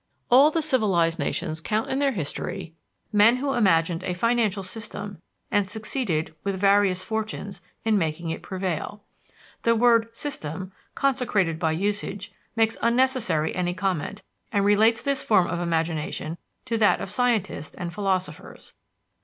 All 0.31 0.49
the 0.49 0.63
civilized 0.63 1.19
nations 1.19 1.61
count 1.61 1.91
in 1.91 1.99
their 1.99 2.13
history 2.13 2.73
men 3.13 3.35
who 3.35 3.53
imagined 3.53 4.03
a 4.03 4.15
financial 4.15 4.63
system 4.63 5.21
and 5.51 5.69
succeeded, 5.69 6.33
with 6.43 6.59
various 6.59 7.03
fortunes, 7.03 7.61
in 7.85 7.99
making 7.99 8.31
it 8.31 8.41
prevail. 8.41 9.03
The 9.61 9.75
word 9.75 10.07
"system," 10.17 10.71
consecrated 10.95 11.59
by 11.59 11.73
usage, 11.73 12.31
makes 12.55 12.77
unnecessary 12.81 13.53
any 13.55 13.75
comment, 13.75 14.23
and 14.51 14.65
relates 14.65 15.03
this 15.03 15.21
form 15.21 15.45
of 15.45 15.59
imagination 15.59 16.39
to 16.65 16.77
that 16.79 16.99
of 16.99 17.11
scientists 17.11 17.75
and 17.75 17.93
philosophers. 17.93 18.73